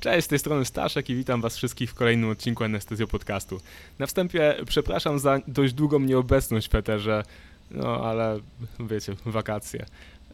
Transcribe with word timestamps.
Cześć, 0.00 0.24
z 0.24 0.28
tej 0.28 0.38
strony 0.38 0.64
Staszek 0.64 1.10
i 1.10 1.14
witam 1.14 1.40
Was 1.40 1.56
wszystkich 1.56 1.90
w 1.90 1.94
kolejnym 1.94 2.30
odcinku 2.30 2.64
Anestezjo 2.64 3.06
Podcastu. 3.06 3.60
Na 3.98 4.06
wstępie 4.06 4.54
przepraszam 4.66 5.18
za 5.18 5.40
dość 5.48 5.72
długą 5.72 6.00
nieobecność 6.00 6.66
w 6.66 6.70
Peterze, 6.70 7.22
no 7.70 8.04
ale 8.04 8.38
wiecie, 8.80 9.14
wakacje. 9.24 9.86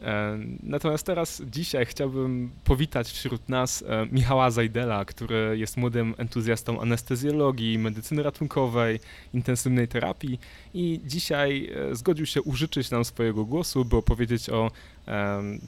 E, 0.03 0.39
natomiast 0.63 1.05
teraz, 1.05 1.41
dzisiaj 1.51 1.85
chciałbym 1.85 2.51
powitać 2.63 3.11
wśród 3.11 3.49
nas 3.49 3.83
e, 3.87 4.07
Michała 4.11 4.51
Zajdela, 4.51 5.05
który 5.05 5.57
jest 5.57 5.77
młodym 5.77 6.15
entuzjastą 6.17 6.81
anestezjologii, 6.81 7.77
medycyny 7.77 8.23
ratunkowej, 8.23 8.99
intensywnej 9.33 9.87
terapii 9.87 10.39
i 10.73 11.01
dzisiaj 11.05 11.71
e, 11.91 11.95
zgodził 11.95 12.25
się 12.25 12.41
użyczyć 12.41 12.91
nam 12.91 13.05
swojego 13.05 13.45
głosu, 13.45 13.85
by 13.85 13.95
opowiedzieć 13.97 14.49
o 14.49 14.71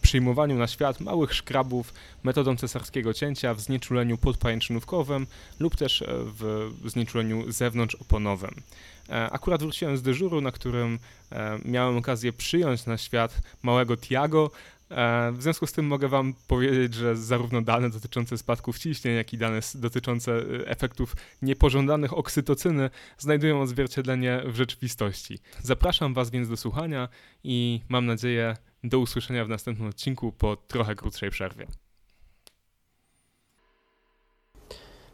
przyjmowaniu 0.02 0.57
na 0.57 0.67
świat 0.67 0.99
małych 0.99 1.34
szkrabów 1.34 1.93
metodą 2.23 2.55
cesarskiego 2.55 3.13
cięcia 3.13 3.53
w 3.53 3.62
znieczuleniu 3.62 4.17
podpajęczynówkowym 4.17 5.27
lub 5.59 5.76
też 5.76 6.03
w 6.07 6.71
znieczuleniu 6.85 7.52
zewnątrzoponowym. 7.52 8.62
E, 9.09 9.29
akurat 9.31 9.62
wróciłem 9.62 9.98
z 9.98 10.02
dyżuru, 10.02 10.41
na 10.41 10.52
którym 10.52 10.99
e, 11.31 11.59
miałem 11.66 11.98
okazję 11.98 12.34
przyjąć 12.34 12.85
na 12.85 12.98
świat 12.98 13.41
małego 13.63 13.98
Tiago. 13.98 14.52
E, 14.90 15.31
w 15.31 15.43
związku 15.43 15.67
z 15.67 15.71
tym 15.71 15.88
mogę 15.88 16.07
Wam 16.07 16.34
powiedzieć, 16.48 16.93
że 16.93 17.15
zarówno 17.15 17.62
dane 17.62 17.90
dotyczące 17.90 18.38
spadków 18.38 18.79
ciśnień, 18.79 19.15
jak 19.15 19.34
i 19.34 19.38
dane 19.38 19.59
dotyczące 19.76 20.41
efektów 20.65 21.15
niepożądanych 21.41 22.13
oksytocyny 22.13 22.90
znajdują 23.17 23.62
odzwierciedlenie 23.62 24.41
w 24.45 24.55
rzeczywistości. 24.55 25.40
Zapraszam 25.62 26.13
Was 26.13 26.29
więc 26.29 26.49
do 26.49 26.57
słuchania 26.57 27.09
i 27.43 27.81
mam 27.90 28.05
nadzieję 28.05 28.57
do 28.89 28.99
usłyszenia 28.99 29.46
w 29.46 29.49
następnym 29.49 29.87
odcinku 29.87 30.32
po 30.32 30.55
trochę 30.55 30.96
krótszej 30.96 31.29
przerwie. 31.29 31.68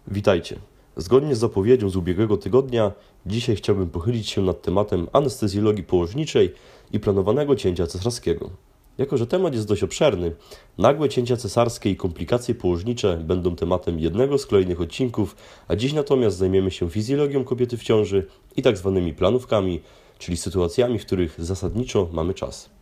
Witajcie. 0.07 0.59
Zgodnie 0.95 1.35
z 1.35 1.39
zapowiedzią 1.39 1.89
z 1.89 1.95
ubiegłego 1.95 2.37
tygodnia, 2.37 2.91
dzisiaj 3.25 3.55
chciałbym 3.55 3.89
pochylić 3.89 4.29
się 4.29 4.41
nad 4.41 4.61
tematem 4.61 5.07
anestezjologii 5.13 5.83
położniczej 5.83 6.53
i 6.91 6.99
planowanego 6.99 7.55
cięcia 7.55 7.87
cesarskiego. 7.87 8.49
Jako, 8.97 9.17
że 9.17 9.27
temat 9.27 9.53
jest 9.53 9.67
dość 9.67 9.83
obszerny, 9.83 10.35
nagłe 10.77 11.09
cięcia 11.09 11.37
cesarskie 11.37 11.89
i 11.89 11.95
komplikacje 11.95 12.55
położnicze 12.55 13.17
będą 13.17 13.55
tematem 13.55 13.99
jednego 13.99 14.37
z 14.37 14.45
kolejnych 14.45 14.81
odcinków, 14.81 15.35
a 15.67 15.75
dziś 15.75 15.93
natomiast 15.93 16.37
zajmiemy 16.37 16.71
się 16.71 16.89
fizjologią 16.89 17.43
kobiety 17.43 17.77
w 17.77 17.83
ciąży 17.83 18.27
i 18.57 18.61
tak 18.61 18.77
zwanymi 18.77 19.13
planówkami, 19.13 19.81
czyli 20.19 20.37
sytuacjami, 20.37 20.99
w 20.99 21.05
których 21.05 21.35
zasadniczo 21.43 22.09
mamy 22.13 22.33
czas. 22.33 22.80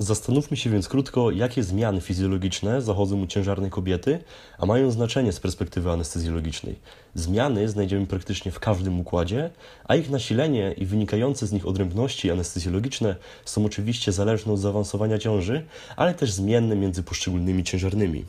Zastanówmy 0.00 0.56
się 0.56 0.70
więc 0.70 0.88
krótko, 0.88 1.30
jakie 1.30 1.62
zmiany 1.62 2.00
fizjologiczne 2.00 2.82
zachodzą 2.82 3.22
u 3.22 3.26
ciężarnej 3.26 3.70
kobiety, 3.70 4.18
a 4.58 4.66
mają 4.66 4.90
znaczenie 4.90 5.32
z 5.32 5.40
perspektywy 5.40 5.90
anestezjologicznej. 5.90 6.76
Zmiany 7.14 7.68
znajdziemy 7.68 8.06
praktycznie 8.06 8.52
w 8.52 8.60
każdym 8.60 9.00
układzie, 9.00 9.50
a 9.84 9.96
ich 9.96 10.10
nasilenie 10.10 10.74
i 10.76 10.86
wynikające 10.86 11.46
z 11.46 11.52
nich 11.52 11.66
odrębności 11.66 12.30
anestezjologiczne 12.30 13.16
są 13.44 13.64
oczywiście 13.64 14.12
zależne 14.12 14.52
od 14.52 14.60
zaawansowania 14.60 15.18
ciąży, 15.18 15.64
ale 15.96 16.14
też 16.14 16.32
zmienne 16.32 16.76
między 16.76 17.02
poszczególnymi 17.02 17.64
ciężarnymi. 17.64 18.24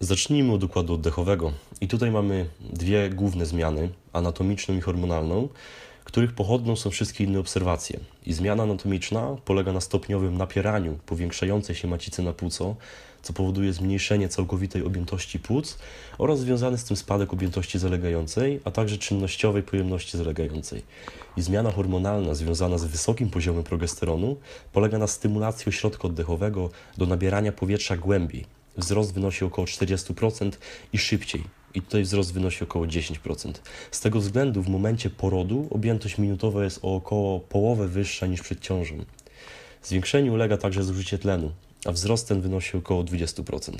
Zacznijmy 0.00 0.52
od 0.52 0.64
układu 0.64 0.94
oddechowego. 0.94 1.52
I 1.80 1.88
tutaj 1.88 2.10
mamy 2.10 2.46
dwie 2.72 3.10
główne 3.10 3.46
zmiany, 3.46 3.88
anatomiczną 4.12 4.76
i 4.76 4.80
hormonalną 4.80 5.48
których 6.08 6.32
pochodną 6.32 6.76
są 6.76 6.90
wszystkie 6.90 7.24
inne 7.24 7.38
obserwacje. 7.38 8.00
I 8.26 8.32
zmiana 8.32 8.62
anatomiczna 8.62 9.36
polega 9.44 9.72
na 9.72 9.80
stopniowym 9.80 10.38
napieraniu 10.38 10.98
powiększającej 11.06 11.76
się 11.76 11.88
macicy 11.88 12.22
na 12.22 12.32
płuco, 12.32 12.76
co 13.22 13.32
powoduje 13.32 13.72
zmniejszenie 13.72 14.28
całkowitej 14.28 14.82
objętości 14.82 15.38
płuc 15.38 15.78
oraz 16.18 16.40
związany 16.40 16.78
z 16.78 16.84
tym 16.84 16.96
spadek 16.96 17.32
objętości 17.32 17.78
zalegającej, 17.78 18.60
a 18.64 18.70
także 18.70 18.98
czynnościowej 18.98 19.62
pojemności 19.62 20.18
zalegającej. 20.18 20.82
I 21.36 21.42
zmiana 21.42 21.70
hormonalna 21.70 22.34
związana 22.34 22.78
z 22.78 22.84
wysokim 22.84 23.30
poziomem 23.30 23.64
progesteronu 23.64 24.36
polega 24.72 24.98
na 24.98 25.06
stymulacji 25.06 25.68
ośrodka 25.68 26.08
oddechowego 26.08 26.70
do 26.96 27.06
nabierania 27.06 27.52
powietrza 27.52 27.96
głębiej. 27.96 28.44
Wzrost 28.76 29.14
wynosi 29.14 29.44
około 29.44 29.66
40% 29.66 30.52
i 30.92 30.98
szybciej, 30.98 31.44
i 31.78 31.82
tutaj 31.82 32.02
wzrost 32.02 32.32
wynosi 32.32 32.64
około 32.64 32.86
10%. 32.86 33.52
Z 33.90 34.00
tego 34.00 34.20
względu 34.20 34.62
w 34.62 34.68
momencie 34.68 35.10
porodu 35.10 35.68
objętość 35.70 36.18
minutowa 36.18 36.64
jest 36.64 36.78
o 36.82 36.94
około 36.96 37.40
połowę 37.40 37.88
wyższa 37.88 38.26
niż 38.26 38.40
przed 38.42 38.60
ciążą. 38.60 39.04
Zwiększeniu 39.82 40.32
ulega 40.32 40.56
także 40.56 40.84
zużycie 40.84 41.18
tlenu, 41.18 41.52
a 41.84 41.92
wzrost 41.92 42.28
ten 42.28 42.40
wynosi 42.40 42.76
około 42.76 43.04
20%. 43.04 43.72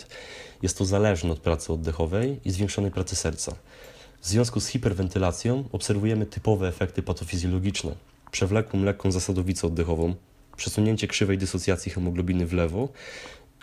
Jest 0.62 0.78
to 0.78 0.84
zależne 0.84 1.32
od 1.32 1.38
pracy 1.38 1.72
oddechowej 1.72 2.40
i 2.44 2.50
zwiększonej 2.50 2.90
pracy 2.90 3.16
serca. 3.16 3.56
W 4.20 4.28
związku 4.28 4.60
z 4.60 4.68
hiperwentylacją 4.68 5.64
obserwujemy 5.72 6.26
typowe 6.26 6.68
efekty 6.68 7.02
patofizjologiczne. 7.02 7.94
Przewlekłą 8.30 8.82
lekką 8.82 9.12
zasadowicę 9.12 9.66
oddechową, 9.66 10.14
przesunięcie 10.56 11.08
krzywej 11.08 11.38
dysocjacji 11.38 11.92
hemoglobiny 11.92 12.46
w 12.46 12.52
lewo, 12.52 12.88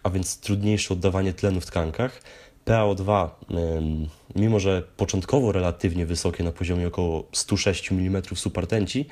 a 0.03 0.09
więc 0.09 0.40
trudniejsze 0.40 0.94
oddawanie 0.94 1.34
tlenu 1.34 1.62
w 1.62 1.66
tkankach, 1.66 2.22
PaO2, 2.65 3.29
mimo 4.35 4.59
że 4.59 4.83
początkowo 4.97 5.51
relatywnie 5.51 6.05
wysokie 6.05 6.43
na 6.43 6.51
poziomie 6.51 6.87
około 6.87 7.23
106 7.31 7.91
mm 7.91 8.21
supartenci, 8.35 9.05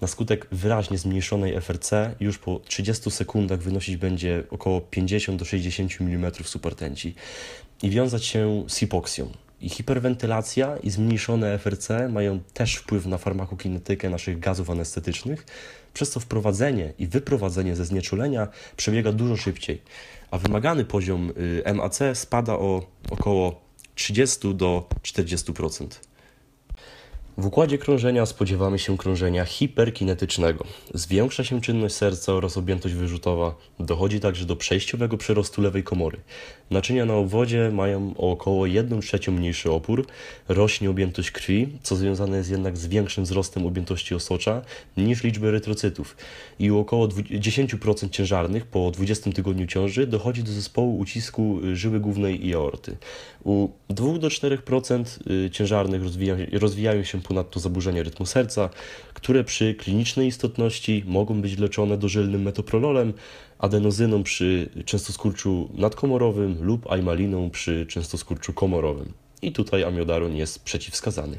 na 0.00 0.08
skutek 0.08 0.46
wyraźnie 0.52 0.98
zmniejszonej 0.98 1.60
FRC 1.60 2.14
już 2.20 2.38
po 2.38 2.60
30 2.60 3.10
sekundach 3.10 3.60
wynosić 3.60 3.96
będzie 3.96 4.44
około 4.50 4.80
50 4.80 5.38
do 5.38 5.44
60 5.44 6.00
mm 6.00 6.32
supartenci 6.44 7.14
i 7.82 7.90
wiązać 7.90 8.24
się 8.24 8.64
z 8.68 8.76
hipoksją. 8.76 9.30
I 9.66 9.68
hiperwentylacja 9.68 10.76
i 10.76 10.90
zmniejszone 10.90 11.58
FRC 11.58 12.08
mają 12.08 12.40
też 12.54 12.74
wpływ 12.74 13.06
na 13.06 13.18
farmakokinetykę 13.18 14.10
naszych 14.10 14.38
gazów 14.38 14.70
anestetycznych, 14.70 15.46
przez 15.94 16.10
co 16.10 16.20
wprowadzenie 16.20 16.92
i 16.98 17.06
wyprowadzenie 17.06 17.76
ze 17.76 17.84
znieczulenia 17.84 18.48
przebiega 18.76 19.12
dużo 19.12 19.36
szybciej 19.36 19.82
a 20.30 20.38
wymagany 20.38 20.84
poziom 20.84 21.32
y, 21.66 21.74
MAC 21.74 21.98
spada 22.14 22.52
o 22.52 22.86
około 23.10 23.60
30 23.94 24.54
do 24.54 24.88
40%. 25.02 25.86
W 27.38 27.46
układzie 27.46 27.78
krążenia 27.78 28.26
spodziewamy 28.26 28.78
się 28.78 28.96
krążenia 28.96 29.44
hiperkinetycznego. 29.44 30.64
Zwiększa 30.94 31.44
się 31.44 31.60
czynność 31.60 31.94
serca 31.94 32.32
oraz 32.32 32.56
objętość 32.56 32.94
wyrzutowa. 32.94 33.54
Dochodzi 33.80 34.20
także 34.20 34.46
do 34.46 34.56
przejściowego 34.56 35.16
przerostu 35.16 35.62
lewej 35.62 35.82
komory. 35.82 36.20
Naczynia 36.70 37.04
na 37.04 37.14
obwodzie 37.14 37.70
mają 37.72 38.14
o 38.18 38.30
około 38.30 38.66
1 38.66 39.00
trzecią 39.00 39.32
mniejszy 39.32 39.72
opór. 39.72 40.06
Rośnie 40.48 40.90
objętość 40.90 41.30
krwi, 41.30 41.68
co 41.82 41.96
związane 41.96 42.36
jest 42.36 42.50
jednak 42.50 42.76
z 42.76 42.86
większym 42.86 43.24
wzrostem 43.24 43.66
objętości 43.66 44.14
osocza 44.14 44.62
niż 44.96 45.24
liczby 45.24 45.48
erytrocytów. 45.48 46.16
I 46.58 46.70
u 46.70 46.78
około 46.78 47.08
10% 47.08 48.10
ciężarnych 48.10 48.66
po 48.66 48.90
20 48.90 49.32
tygodniu 49.32 49.66
ciąży 49.66 50.06
dochodzi 50.06 50.42
do 50.42 50.52
zespołu 50.52 50.98
ucisku 50.98 51.58
żyły 51.72 52.00
głównej 52.00 52.46
i 52.46 52.54
aorty. 52.54 52.96
U 53.44 53.68
2 53.90 54.18
do 54.18 54.28
4% 54.28 55.04
y, 55.46 55.50
ciężarnych 55.50 56.02
rozwija, 56.02 56.36
rozwijają 56.52 57.04
się 57.04 57.20
ponadto 57.28 57.60
zaburzenia 57.60 58.02
rytmu 58.02 58.26
serca, 58.26 58.70
które 59.14 59.44
przy 59.44 59.74
klinicznej 59.74 60.28
istotności 60.28 61.04
mogą 61.06 61.40
być 61.42 61.58
leczone 61.58 61.98
dożylnym 61.98 62.42
metoprololem, 62.42 63.12
adenozyną 63.58 64.22
przy 64.22 64.70
częstoskurczu 64.84 65.70
nadkomorowym 65.74 66.56
lub 66.60 66.90
aimaliną 66.90 67.50
przy 67.50 67.86
częstoskurczu 67.86 68.52
komorowym. 68.52 69.12
I 69.42 69.52
tutaj 69.52 69.84
amiodaron 69.84 70.36
jest 70.36 70.64
przeciwwskazany. 70.64 71.38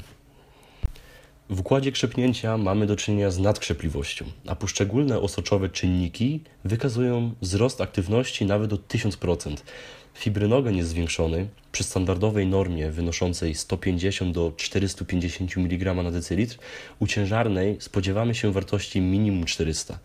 W 1.50 1.60
układzie 1.60 1.92
krzepnięcia 1.92 2.58
mamy 2.58 2.86
do 2.86 2.96
czynienia 2.96 3.30
z 3.30 3.38
nadkrzepliwością, 3.38 4.24
a 4.46 4.56
poszczególne 4.56 5.20
osoczowe 5.20 5.68
czynniki 5.68 6.40
wykazują 6.64 7.34
wzrost 7.40 7.80
aktywności 7.80 8.46
nawet 8.46 8.72
o 8.72 8.76
1000%. 8.76 9.56
Fibrynogen 10.14 10.76
jest 10.76 10.88
zwiększony 10.88 11.48
przy 11.72 11.84
standardowej 11.84 12.46
normie 12.46 12.90
wynoszącej 12.90 13.54
150 13.54 14.34
do 14.34 14.52
450 14.56 15.56
mg 15.56 15.94
na 15.94 16.10
decylitr. 16.10 16.58
U 16.98 17.06
ciężarnej 17.06 17.76
spodziewamy 17.80 18.34
się 18.34 18.52
wartości 18.52 19.00
minimum 19.00 19.44
400. 19.44 19.98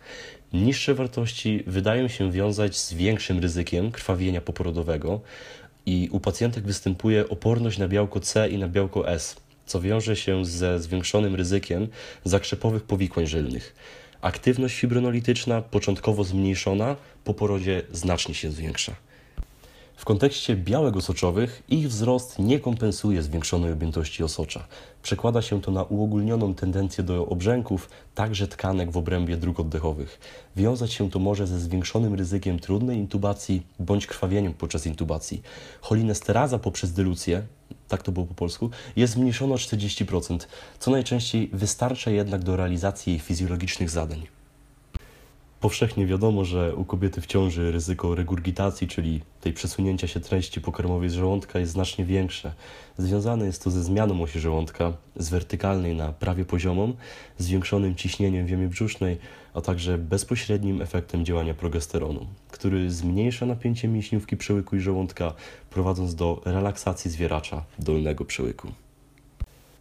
Niższe 0.52 0.94
wartości 0.94 1.64
wydają 1.66 2.08
się 2.08 2.32
wiązać 2.32 2.78
z 2.78 2.94
większym 2.94 3.38
ryzykiem 3.38 3.90
krwawienia 3.90 4.40
poporodowego 4.40 5.20
i 5.86 6.08
u 6.12 6.20
pacjentek 6.20 6.64
występuje 6.64 7.28
oporność 7.28 7.78
na 7.78 7.88
białko 7.88 8.20
C 8.20 8.48
i 8.48 8.58
na 8.58 8.68
białko 8.68 9.08
S, 9.08 9.36
co 9.66 9.80
wiąże 9.80 10.16
się 10.16 10.44
ze 10.44 10.80
zwiększonym 10.80 11.34
ryzykiem 11.34 11.88
zakrzepowych 12.24 12.82
powikłań 12.82 13.26
żylnych. 13.26 13.74
Aktywność 14.20 14.78
fibronolityczna 14.78 15.62
początkowo 15.62 16.24
zmniejszona, 16.24 16.96
po 17.24 17.34
porodzie 17.34 17.82
znacznie 17.92 18.34
się 18.34 18.50
zwiększa. 18.50 18.94
W 19.96 20.04
kontekście 20.04 20.56
białek 20.56 20.96
osoczowych 20.96 21.62
ich 21.68 21.88
wzrost 21.88 22.38
nie 22.38 22.60
kompensuje 22.60 23.22
zwiększonej 23.22 23.72
objętości 23.72 24.24
osocza. 24.24 24.66
Przekłada 25.02 25.42
się 25.42 25.62
to 25.62 25.70
na 25.70 25.82
uogólnioną 25.82 26.54
tendencję 26.54 27.04
do 27.04 27.26
obrzęków, 27.26 27.90
także 28.14 28.48
tkanek 28.48 28.90
w 28.90 28.96
obrębie 28.96 29.36
dróg 29.36 29.60
oddechowych. 29.60 30.20
Wiązać 30.56 30.92
się 30.92 31.10
to 31.10 31.18
może 31.18 31.46
ze 31.46 31.60
zwiększonym 31.60 32.14
ryzykiem 32.14 32.58
trudnej 32.58 32.98
intubacji 32.98 33.62
bądź 33.78 34.06
krwawieniem 34.06 34.54
podczas 34.54 34.86
intubacji. 34.86 35.42
Cholinesteraza 35.80 36.58
poprzez 36.58 36.92
dylucję, 36.92 37.42
tak 37.88 38.02
to 38.02 38.12
było 38.12 38.26
po 38.26 38.34
polsku, 38.34 38.70
jest 38.96 39.12
zmniejszona 39.12 39.54
o 39.54 39.58
40%, 39.58 40.38
co 40.78 40.90
najczęściej 40.90 41.50
wystarcza 41.52 42.10
jednak 42.10 42.42
do 42.42 42.56
realizacji 42.56 43.12
jej 43.12 43.20
fizjologicznych 43.20 43.90
zadań. 43.90 44.26
Powszechnie 45.64 46.06
wiadomo, 46.06 46.44
że 46.44 46.74
u 46.74 46.84
kobiety 46.84 47.20
w 47.20 47.26
ciąży 47.26 47.72
ryzyko 47.72 48.14
regurgitacji, 48.14 48.88
czyli 48.88 49.20
tej 49.40 49.52
przesunięcia 49.52 50.08
się 50.08 50.20
treści 50.20 50.60
pokarmowej 50.60 51.08
z 51.08 51.14
żołądka 51.14 51.58
jest 51.58 51.72
znacznie 51.72 52.04
większe. 52.04 52.52
Związane 52.98 53.46
jest 53.46 53.64
to 53.64 53.70
ze 53.70 53.82
zmianą 53.82 54.22
osi 54.22 54.40
żołądka 54.40 54.92
z 55.16 55.28
wertykalnej 55.30 55.96
na 55.96 56.12
prawie 56.12 56.44
poziomą, 56.44 56.92
zwiększonym 57.38 57.94
ciśnieniem 57.94 58.46
w 58.46 58.50
jamie 58.50 58.68
brzusznej, 58.68 59.16
a 59.54 59.60
także 59.60 59.98
bezpośrednim 59.98 60.82
efektem 60.82 61.24
działania 61.24 61.54
progesteronu, 61.54 62.26
który 62.50 62.90
zmniejsza 62.90 63.46
napięcie 63.46 63.88
mięśniówki 63.88 64.36
przełyku 64.36 64.76
i 64.76 64.80
żołądka, 64.80 65.34
prowadząc 65.70 66.14
do 66.14 66.42
relaksacji 66.44 67.10
zwieracza 67.10 67.64
dolnego 67.78 68.24
przełyku. 68.24 68.68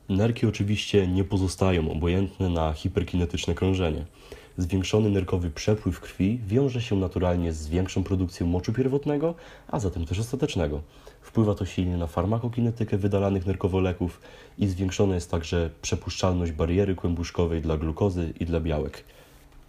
Nerki 0.09 0.45
oczywiście 0.45 1.07
nie 1.07 1.23
pozostają 1.23 1.91
obojętne 1.91 2.49
na 2.49 2.73
hiperkinetyczne 2.73 3.55
krążenie. 3.55 4.05
Zwiększony 4.57 5.09
nerkowy 5.09 5.49
przepływ 5.49 5.99
krwi 5.99 6.39
wiąże 6.47 6.81
się 6.81 6.95
naturalnie 6.95 7.53
z 7.53 7.67
większą 7.67 8.03
produkcją 8.03 8.47
moczu 8.47 8.73
pierwotnego, 8.73 9.35
a 9.67 9.79
zatem 9.79 10.05
też 10.05 10.19
ostatecznego. 10.19 10.81
Wpływa 11.21 11.55
to 11.55 11.65
silnie 11.65 11.97
na 11.97 12.07
farmakokinetykę 12.07 12.97
wydalanych 12.97 13.45
nerkowoleków 13.45 14.21
i 14.57 14.67
zwiększona 14.67 15.15
jest 15.15 15.31
także 15.31 15.69
przepuszczalność 15.81 16.51
bariery 16.51 16.95
kłębuszkowej 16.95 17.61
dla 17.61 17.77
glukozy 17.77 18.33
i 18.39 18.45
dla 18.45 18.59
białek. 18.59 19.03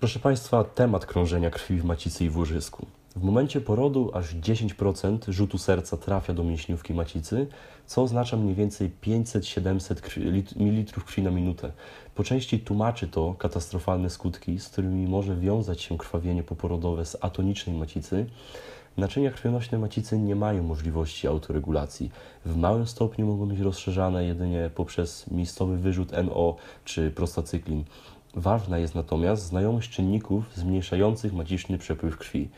Proszę 0.01 0.19
Państwa, 0.19 0.65
temat 0.65 1.07
krążenia 1.07 1.51
krwi 1.51 1.79
w 1.79 1.85
macicy 1.85 2.25
i 2.25 2.31
w 2.31 2.37
łożysku. 2.37 2.87
W 3.17 3.23
momencie 3.23 3.61
porodu 3.61 4.11
aż 4.15 4.35
10% 4.35 5.33
rzutu 5.33 5.59
serca 5.59 5.97
trafia 5.97 6.35
do 6.35 6.45
mięśniówki 6.45 6.95
macicy, 6.95 7.47
co 7.87 8.03
oznacza 8.03 8.37
mniej 8.37 8.55
więcej 8.55 8.91
500-700 9.03 10.57
ml 10.57 11.03
krwi 11.05 11.23
na 11.23 11.31
minutę. 11.31 11.73
Po 12.15 12.25
części 12.25 12.61
tłumaczy 12.61 13.09
to 13.09 13.35
katastrofalne 13.39 14.11
skutki, 14.11 14.59
z 14.59 14.69
którymi 14.69 15.07
może 15.07 15.37
wiązać 15.37 15.83
się 15.83 15.99
krwawienie 15.99 16.43
poporodowe 16.43 17.07
z 17.07 17.17
atonicznej 17.21 17.77
macicy. 17.77 18.27
Naczynia 18.97 19.31
krwionośne 19.31 19.79
macicy 19.79 20.19
nie 20.19 20.37
mają 20.37 20.63
możliwości 20.63 21.27
autoregulacji. 21.27 22.11
W 22.45 22.57
małym 22.57 22.87
stopniu 22.87 23.27
mogą 23.27 23.47
być 23.47 23.61
rozszerzane 23.61 24.25
jedynie 24.25 24.71
poprzez 24.75 25.31
miejscowy 25.31 25.77
wyrzut 25.79 26.13
NO 26.13 26.57
czy 26.85 27.11
prostacyklin. 27.11 27.85
Ważna 28.37 28.79
jest 28.79 28.95
natomiast 28.95 29.47
znajomość 29.47 29.91
czynników 29.91 30.45
zmniejszających 30.55 31.33
maciczny 31.33 31.79
przepływ 31.79 32.19
krwi. 32.19 32.49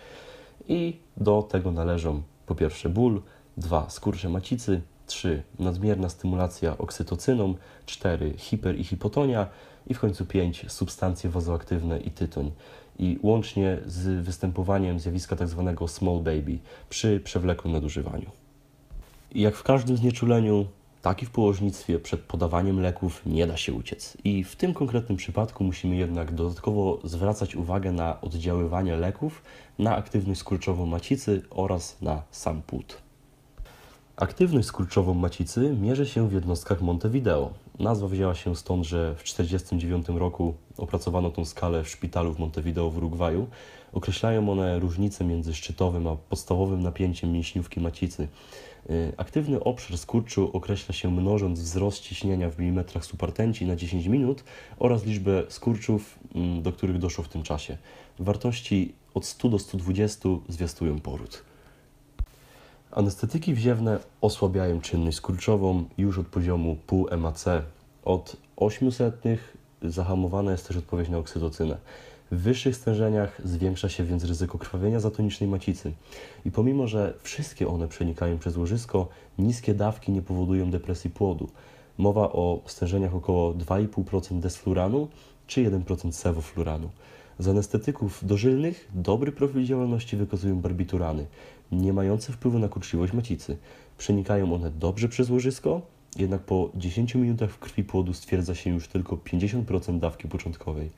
I 0.69 0.99
do 1.17 1.43
tego 1.43 1.73
należą 1.73 2.23
po 2.47 2.55
pierwsze 2.55 2.89
ból, 2.89 3.23
dwa 3.57 3.91
skurcze 3.91 4.29
macicy, 4.29 4.81
3. 5.07 5.43
Nadmierna 5.59 6.09
stymulacja 6.09 6.79
oksytocyną, 6.79 7.55
4. 7.87 8.35
Hiper 8.37 8.79
i 8.81 8.85
hipotonia 8.85 9.47
i 9.87 9.95
w 9.95 10.01
końcu 10.01 10.27
5. 10.27 10.65
Substancje 10.69 11.31
wazoaktywne 11.31 12.01
i 12.01 12.11
tytoń. 12.11 12.53
I 12.99 13.19
łącznie 13.23 13.79
z 13.87 14.25
występowaniem 14.25 15.01
zjawiska 15.01 15.37
tzw. 15.37 15.75
Tak 15.79 15.91
small 15.91 16.19
baby 16.19 16.59
przy 16.89 17.21
przewlekłym 17.25 17.73
nadużywaniu. 17.73 18.31
I 19.33 19.41
jak 19.41 19.57
w 19.57 19.63
każdym 19.63 19.97
znieczuleniu, 19.97 20.67
tak 21.07 21.23
i 21.23 21.27
w 21.27 21.31
położnictwie 21.31 21.99
przed 21.99 22.21
podawaniem 22.21 22.81
leków 22.81 23.23
nie 23.27 23.47
da 23.47 23.57
się 23.57 23.73
uciec. 23.73 24.17
I 24.25 24.45
w 24.45 24.57
tym 24.57 24.75
konkretnym 24.75 25.19
przypadku 25.19 25.65
musimy 25.65 25.97
jednak 25.97 26.35
dodatkowo 26.35 26.99
zwracać 27.05 27.57
uwagę 27.57 27.93
na 27.93 28.21
oddziaływanie 28.21 28.97
leków 28.97 29.43
na 29.79 29.97
aktywność 29.97 30.41
skurczową 30.41 30.87
macicy 30.87 31.43
oraz 31.51 32.03
na 32.03 32.23
sam 32.31 32.63
płód. 32.63 32.97
Aktywność 34.17 34.69
skurczową 34.69 35.15
macicy 35.15 35.77
mierzy 35.81 36.07
się 36.07 36.29
w 36.29 36.33
jednostkach 36.33 36.81
Montevideo. 36.81 37.51
Nazwa 37.79 38.09
wzięła 38.09 38.35
się 38.35 38.57
stąd, 38.57 38.85
że 38.87 39.15
w 39.15 39.23
1949 39.23 40.21
roku 40.21 40.55
opracowano 40.77 41.31
tą 41.31 41.45
skalę 41.45 41.85
w 41.85 41.89
szpitalu 41.89 42.35
w 42.35 42.39
Montevideo 42.39 42.91
w 42.91 42.97
Urugwaju. 42.97 43.47
Określają 43.93 44.51
one 44.51 44.79
różnicę 44.79 45.25
między 45.25 45.55
szczytowym 45.55 46.07
a 46.07 46.17
podstawowym 46.17 46.83
napięciem 46.83 47.33
mięśniówki 47.33 47.81
macicy. 47.81 48.29
Y, 48.91 49.13
aktywny 49.17 49.65
obszar 49.65 49.99
skurczu 49.99 50.51
określa 50.53 50.95
się 50.95 51.11
mnożąc 51.11 51.61
wzrost 51.61 52.01
ciśnienia 52.01 52.51
w 52.51 52.59
milimetrach 52.59 53.05
supertenci 53.05 53.67
na 53.67 53.77
10 53.77 54.07
minut 54.07 54.45
oraz 54.79 55.05
liczbę 55.05 55.43
skurczów, 55.49 56.19
mm, 56.35 56.63
do 56.63 56.73
których 56.73 56.99
doszło 56.99 57.25
w 57.25 57.29
tym 57.29 57.43
czasie. 57.43 57.77
Wartości 58.19 58.95
od 59.15 59.27
100 59.27 59.49
do 59.49 59.59
120 59.59 60.29
zwiastują 60.49 61.01
poród. 61.01 61.43
Anestetyki 62.91 63.55
wziewne 63.55 63.99
osłabiają 64.21 64.81
czynność 64.81 65.17
skurczową 65.17 65.85
już 65.99 66.19
od 66.19 66.27
poziomu 66.27 66.77
pół 66.87 67.09
MAC. 67.19 67.45
Od 68.05 68.37
800 68.57 69.23
zahamowana 69.83 70.53
jest 70.53 70.69
też 70.69 70.77
odpowiedź 70.77 71.09
na 71.09 71.19
oksytocynę. 71.19 71.77
W 72.31 72.37
wyższych 72.37 72.77
stężeniach 72.77 73.41
zwiększa 73.45 73.89
się 73.89 74.05
więc 74.05 74.25
ryzyko 74.25 74.59
krwawienia 74.59 75.01
zatonicznej 75.01 75.51
macicy. 75.51 75.93
I 76.45 76.51
pomimo, 76.51 76.87
że 76.87 77.15
wszystkie 77.23 77.69
one 77.69 77.89
przenikają 77.89 78.39
przez 78.39 78.57
łożysko, 78.57 79.09
niskie 79.39 79.75
dawki 79.75 80.13
nie 80.13 80.23
powodują 80.23 80.71
depresji 80.71 81.11
płodu. 81.11 81.49
Mowa 81.99 82.33
o 82.33 82.61
stężeniach 82.67 83.15
około 83.15 83.55
2,5% 83.55 84.41
desfluranu 84.41 85.09
czy 85.47 85.71
1% 85.71 86.13
sewofluranu. 86.13 86.91
Z 87.39 87.49
anestetyków 87.49 88.27
dożylnych 88.27 88.89
dobry 88.95 89.33
profil 89.33 89.65
działalności 89.65 90.17
wykazują 90.17 90.61
barbiturany, 90.61 91.27
nie 91.73 91.93
mające 91.93 92.33
wpływu 92.33 92.59
na 92.59 92.69
kurczliwość 92.69 93.13
macicy. 93.13 93.57
Przenikają 93.99 94.55
one 94.55 94.71
dobrze 94.71 95.09
przez 95.09 95.31
łożysko, 95.31 95.81
jednak 96.19 96.41
po 96.41 96.71
10 96.75 97.15
minutach 97.15 97.51
w 97.51 97.59
krwi 97.59 97.85
płodu 97.85 98.15
stwierdza 98.15 98.55
się 98.55 98.71
już 98.71 98.89
tylko 98.89 99.17
50% 99.17 99.99
dawki 99.99 100.29
początkowej. 100.29 100.91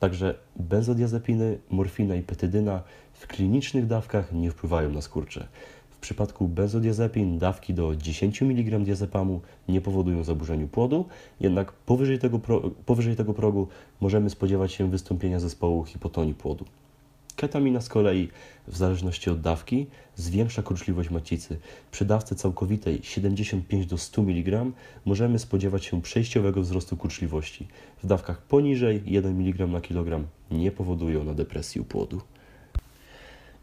Także 0.00 0.34
benzodiazepiny, 0.56 1.58
morfina 1.70 2.14
i 2.14 2.22
petydyna 2.22 2.82
w 3.12 3.26
klinicznych 3.26 3.86
dawkach 3.86 4.32
nie 4.32 4.50
wpływają 4.50 4.90
na 4.90 5.02
skurcze. 5.02 5.48
W 5.90 5.98
przypadku 5.98 6.48
benzodiazepin 6.48 7.38
dawki 7.38 7.74
do 7.74 7.96
10 7.96 8.42
mg 8.42 8.78
diazepamu 8.78 9.40
nie 9.68 9.80
powodują 9.80 10.24
zaburzenia 10.24 10.66
płodu, 10.66 11.04
jednak 11.40 11.72
powyżej 11.72 12.18
tego, 12.18 12.40
powyżej 12.86 13.16
tego 13.16 13.34
progu 13.34 13.68
możemy 14.00 14.30
spodziewać 14.30 14.72
się 14.72 14.90
wystąpienia 14.90 15.40
zespołu 15.40 15.84
hipotonii 15.84 16.34
płodu. 16.34 16.64
Ketamina 17.36 17.80
z 17.80 17.88
kolei, 17.88 18.28
w 18.68 18.76
zależności 18.76 19.30
od 19.30 19.40
dawki, 19.40 19.86
zwiększa 20.16 20.62
kurczliwość 20.62 21.10
macicy. 21.10 21.58
Przy 21.90 22.04
dawce 22.04 22.34
całkowitej 22.34 23.00
75 23.02 23.86
do 23.86 23.98
100 23.98 24.22
mg 24.22 24.66
możemy 25.04 25.38
spodziewać 25.38 25.84
się 25.84 26.02
przejściowego 26.02 26.60
wzrostu 26.60 26.96
kurczliwości. 26.96 27.68
W 28.02 28.06
dawkach 28.06 28.42
poniżej 28.42 29.02
1 29.06 29.40
mg 29.40 29.66
na 29.66 29.80
kilogram 29.80 30.26
nie 30.50 30.70
powodują 30.70 31.24
na 31.24 31.34
depresji 31.34 31.80
u 31.80 31.84
płodu. 31.84 32.20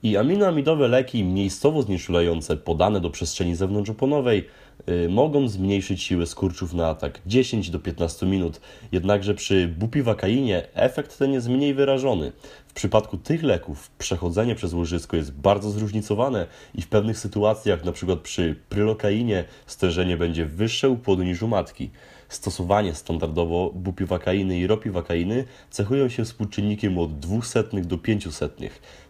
I 0.04 0.18
aminoamidowe 0.18 0.88
leki 0.88 1.24
miejscowo 1.24 1.82
znieczulające 1.82 2.58
podane 2.58 3.02
do 3.02 3.10
przestrzeni 3.10 3.56
zewnątrzoponowej 3.56 4.48
y, 4.90 5.10
mogą 5.10 5.48
zmniejszyć 5.48 6.04
siłę 6.04 6.26
skurczów 6.26 6.74
na 6.74 6.88
atak 6.88 7.22
10 7.26 7.70
do 7.70 7.80
15 7.80 8.26
minut, 8.26 8.62
jednakże 8.92 9.34
przy 9.34 9.68
bupiwakainie 9.68 10.68
efekt 10.74 11.18
ten 11.18 11.34
jest 11.34 11.50
mniej 11.50 11.74
wyrażony. 11.74 12.32
W 12.68 12.74
przypadku 12.74 13.18
tych 13.18 13.44
leków 13.44 13.92
przechodzenie 13.98 14.56
przez 14.56 14.74
łożysko 14.74 15.18
jest 15.18 15.32
bardzo 15.32 15.70
zróżnicowane 15.70 16.48
i 16.76 16.82
w 16.82 16.88
pewnych 16.88 17.20
sytuacjach, 17.20 17.82
np. 17.82 18.18
przy 18.18 18.56
prylokainie, 18.70 19.44
stężenie 19.66 20.18
będzie 20.18 20.46
wyższe 20.46 20.90
u 20.90 20.98
płodu 20.98 21.24
niż 21.24 21.42
u 21.42 21.48
matki. 21.48 21.90
Stosowanie 22.34 22.96
standardowo 22.96 23.72
bupiwakainy 23.75 24.60
i 24.60 24.68
ropiwakainy 24.68 25.46
cechują 25.70 26.10
się 26.10 26.25
współczynnikiem 26.25 26.98
od 26.98 27.20
200 27.20 27.63
do 27.63 27.98
500. 27.98 28.58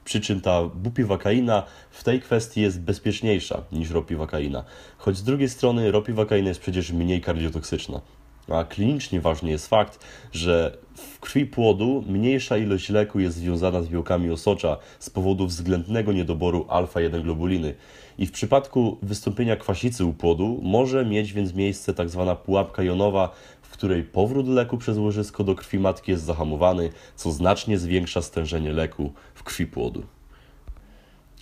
Przy 0.06 0.22
czym 0.22 0.42
ta 0.42 0.63
bupiwakaina 0.63 1.63
w 1.92 2.03
tej 2.03 2.22
kwestii 2.22 2.62
jest 2.62 2.82
bezpieczniejsza 2.82 3.63
niż 3.72 3.89
ropiwakaina, 3.89 4.63
choć 4.98 5.18
z 5.18 5.24
drugiej 5.24 5.50
strony 5.50 5.92
ropiwakaina 5.92 6.50
jest 6.50 6.62
przecież 6.62 6.92
mniej 6.92 7.22
kardiotoksyczna. 7.22 8.01
A 8.48 8.63
klinicznie 8.63 9.22
ważny 9.22 9.50
jest 9.50 9.68
fakt, 9.68 10.00
że 10.32 10.77
w 10.96 11.20
krwi 11.20 11.46
płodu 11.46 12.03
mniejsza 12.08 12.58
ilość 12.58 12.89
leku 12.89 13.20
jest 13.20 13.38
związana 13.38 13.82
z 13.82 13.88
białkami 13.88 14.30
osocza 14.30 14.77
z 15.00 15.10
powodu 15.10 15.48
względnego 15.48 16.13
niedoboru 16.13 16.65
alfa-1 16.70 17.22
globuliny. 17.22 17.75
I 18.17 18.25
w 18.25 18.32
przypadku 18.32 18.98
wystąpienia 19.01 19.55
kwasicy 19.55 20.05
u 20.05 20.13
płodu 20.13 20.60
może 20.63 21.05
mieć 21.05 21.34
więc 21.34 21.53
miejsce 21.53 21.93
tzw. 21.93 22.25
Tak 22.27 22.43
pułapka 22.43 22.84
jonowa, 22.84 23.32
w 23.62 23.70
której 23.70 24.03
powrót 24.03 24.48
leku 24.48 24.77
przez 24.77 24.98
łożysko 24.98 25.43
do 25.43 25.55
krwi 25.55 25.79
matki 25.79 26.12
jest 26.12 26.24
zahamowany, 26.24 26.89
co 27.15 27.32
znacznie 27.32 27.77
zwiększa 27.77 28.22
stężenie 28.22 28.74
leku 28.74 29.12
w 29.36 29.43
krwi 29.43 29.67
płodu. 29.67 30.03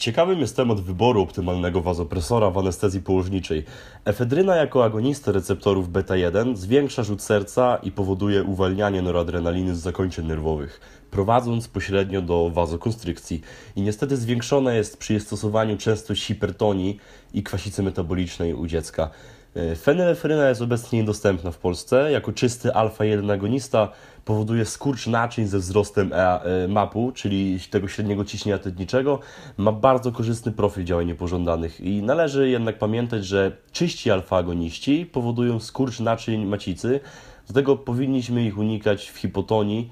Ciekawym 0.02 0.40
jest 0.40 0.56
temat 0.56 0.82
wyboru 0.82 1.22
optymalnego 1.22 1.82
wazopresora 1.82 2.52
w 2.52 2.58
anestezji 2.58 3.02
położniczej. 3.02 3.66
Efedryna 4.06 4.56
jako 4.56 4.86
agonista 4.86 5.32
receptorów 5.32 5.90
beta-1 5.90 6.56
zwiększa 6.56 7.04
rzut 7.04 7.22
serca 7.22 7.80
i 7.84 7.92
powoduje 7.92 8.44
uwalnianie 8.44 9.02
noradrenaliny 9.02 9.76
z 9.76 9.80
zakończeń 9.80 10.26
nerwowych, 10.26 10.82
prowadząc 11.12 11.68
pośrednio 11.68 12.22
do 12.22 12.50
wazokonstrykcji. 12.50 13.42
I 13.76 13.82
niestety 13.82 14.18
zwiększona 14.18 14.74
jest 14.74 14.98
przy 14.98 15.20
stosowaniu 15.20 15.78
częstość 15.78 16.26
hipertonii 16.26 16.98
i 17.34 17.44
kwasicy 17.44 17.84
metabolicznej 17.84 18.54
u 18.54 18.68
dziecka. 18.68 19.10
E, 19.56 19.76
Fenylefryna 19.76 20.50
jest 20.50 20.62
obecnie 20.62 21.00
niedostępna 21.00 21.52
w 21.52 21.58
Polsce. 21.58 22.12
Jako 22.12 22.32
czysty 22.32 22.70
alfa-1 22.70 23.32
agonista 23.32 23.90
powoduje 24.26 24.66
skurcz 24.66 25.08
naczyń 25.08 25.48
ze 25.48 25.60
wzrostem 25.60 26.14
e, 26.14 26.44
e, 26.44 26.68
MAP-u, 26.68 27.12
czyli 27.12 27.60
tego 27.70 27.88
średniego 27.88 28.26
ciśnienia 28.26 28.58
tętniczego. 28.58 29.20
Ma 29.58 29.72
bardzo 29.72 30.12
korzystny 30.12 30.52
profil 30.52 30.84
działań 30.84 31.08
niepożądanych 31.08 31.82
i 31.82 32.02
należy 32.02 32.50
jednak 32.50 32.80
pamiętać, 32.80 33.26
że 33.26 33.52
czyści 33.72 34.12
alfa-agoniści 34.12 35.06
powodują 35.06 35.60
skurcz 35.60 36.00
naczyń 36.00 36.46
macicy, 36.46 37.00
Dlatego 37.48 37.78
powinniśmy 37.78 38.46
ich 38.46 38.58
unikać 38.58 39.10
w 39.10 39.18
hipotonii 39.18 39.90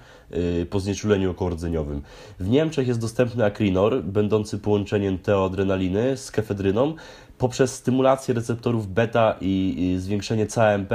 po 0.69 0.79
znieczuleniu 0.79 1.31
okołoordzeniowym. 1.31 2.01
W 2.39 2.49
Niemczech 2.49 2.87
jest 2.87 2.99
dostępny 2.99 3.45
akrinor, 3.45 4.03
będący 4.03 4.59
połączeniem 4.59 5.17
teoadrenaliny 5.17 6.17
z 6.17 6.31
kefedryną, 6.31 6.93
poprzez 7.37 7.75
stymulację 7.75 8.33
receptorów 8.33 8.87
beta 8.87 9.35
i, 9.41 9.95
zwiększenie 9.99 10.47
CAMP 10.47 10.93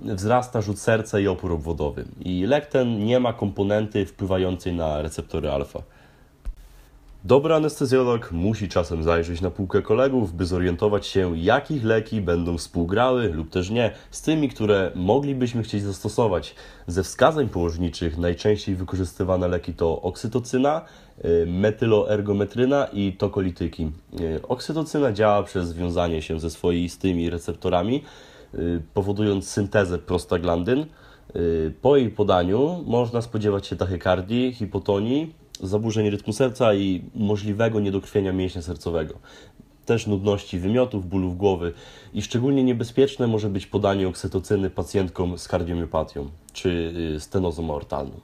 wzrasta 0.00 0.60
rzut 0.60 0.78
serca 0.78 1.20
i 1.20 1.26
opór 1.26 1.52
obwodowy. 1.52 2.04
I 2.20 2.46
lek 2.46 2.66
ten 2.66 3.04
nie 3.04 3.20
ma 3.20 3.32
komponenty 3.32 4.06
wpływającej 4.06 4.72
na 4.72 5.02
receptory 5.02 5.50
alfa. 5.50 5.82
Dobry 7.26 7.54
anestezjolog 7.54 8.32
musi 8.32 8.68
czasem 8.68 9.02
zajrzeć 9.02 9.40
na 9.40 9.50
półkę 9.50 9.82
kolegów, 9.82 10.34
by 10.34 10.46
zorientować 10.46 11.06
się, 11.06 11.38
jakich 11.38 11.84
leki 11.84 12.20
będą 12.20 12.58
współgrały 12.58 13.28
lub 13.28 13.50
też 13.50 13.70
nie 13.70 13.90
z 14.10 14.22
tymi, 14.22 14.48
które 14.48 14.92
moglibyśmy 14.94 15.62
chcieć 15.62 15.82
zastosować. 15.82 16.54
Ze 16.86 17.02
wskazań 17.02 17.48
położniczych 17.48 18.18
najczęściej 18.18 18.74
wykorzystywane 18.74 19.48
leki 19.48 19.74
to 19.74 20.02
oksytocyna, 20.02 20.82
y, 21.24 21.46
metyloergometryna 21.46 22.86
i 22.92 23.12
tokolityki. 23.12 23.90
Y, 24.20 24.48
oksytocyna 24.48 25.12
działa 25.12 25.42
przez 25.42 25.68
związanie 25.68 26.22
się 26.22 26.40
ze 26.40 26.50
swoistymi 26.50 27.30
receptorami, 27.30 28.02
y, 28.54 28.82
powodując 28.94 29.48
syntezę 29.48 29.98
prostaglandyn. 29.98 30.86
Po 31.82 31.96
jej 31.96 32.10
podaniu 32.10 32.84
można 32.86 33.22
spodziewać 33.22 33.66
się 33.66 33.76
tachykardii, 33.76 34.52
hipotonii, 34.52 35.34
zaburzeń 35.62 36.10
rytmu 36.10 36.32
serca 36.32 36.74
i 36.74 37.02
możliwego 37.14 37.80
niedokrwienia 37.80 38.32
mięśnia 38.32 38.62
sercowego. 38.62 39.14
Też 39.86 40.06
nudności 40.06 40.58
wymiotów, 40.58 41.08
bólów 41.08 41.36
głowy 41.36 41.72
i 42.14 42.22
szczególnie 42.22 42.64
niebezpieczne 42.64 43.26
może 43.26 43.48
być 43.48 43.66
podanie 43.66 44.08
oksytocyny 44.08 44.70
pacjentkom 44.70 45.38
z 45.38 45.48
kardiomiopatią 45.48 46.28
czy 46.52 46.92
y, 47.16 47.20
stenozą 47.20 47.70
aortalną. 47.70 48.20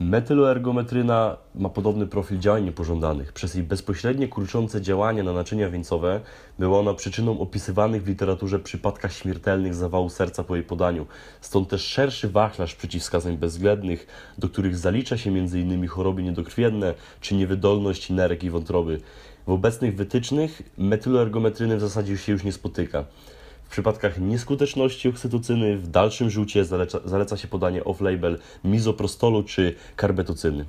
Metyloergometryna 0.00 1.36
ma 1.54 1.68
podobny 1.68 2.06
profil 2.06 2.38
działań 2.38 2.64
niepożądanych. 2.64 3.32
Przez 3.32 3.54
jej 3.54 3.64
bezpośrednie 3.64 4.28
kurczące 4.28 4.82
działanie 4.82 5.22
na 5.22 5.32
naczynia 5.32 5.70
wieńcowe 5.70 6.20
była 6.58 6.78
ona 6.78 6.94
przyczyną 6.94 7.40
opisywanych 7.40 8.04
w 8.04 8.08
literaturze 8.08 8.58
przypadkach 8.58 9.12
śmiertelnych 9.12 9.74
zawału 9.74 10.10
serca 10.10 10.44
po 10.44 10.56
jej 10.56 10.64
podaniu. 10.64 11.06
Stąd 11.40 11.68
też 11.68 11.84
szerszy 11.84 12.28
wachlarz 12.28 12.74
przeciwwskazań 12.74 13.36
bezwzględnych, 13.36 14.06
do 14.38 14.48
których 14.48 14.76
zalicza 14.78 15.18
się 15.18 15.30
m.in. 15.30 15.88
choroby 15.88 16.22
niedokrwienne 16.22 16.94
czy 17.20 17.34
niewydolność 17.34 18.10
nerek 18.10 18.44
i 18.44 18.50
wątroby. 18.50 19.00
W 19.46 19.50
obecnych 19.50 19.96
wytycznych 19.96 20.62
metyloergometryny 20.78 21.76
w 21.76 21.80
zasadzie 21.80 22.18
się 22.18 22.32
już 22.32 22.44
nie 22.44 22.52
spotyka. 22.52 23.04
W 23.70 23.72
przypadkach 23.72 24.20
nieskuteczności 24.20 25.08
oksytocyny 25.08 25.76
w 25.76 25.88
dalszym 25.88 26.30
rzucie 26.30 26.64
zaleca, 26.64 26.98
zaleca 27.04 27.36
się 27.36 27.48
podanie 27.48 27.82
off-label 27.82 28.38
mizoprostolu 28.64 29.42
czy 29.42 29.74
karbetocyny. 29.96 30.64